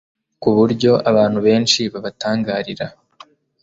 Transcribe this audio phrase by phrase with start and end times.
[0.41, 2.85] ku buryo abantu benshi babatangarira